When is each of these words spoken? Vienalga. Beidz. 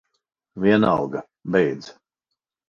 Vienalga. 0.63 1.23
Beidz. 1.45 1.93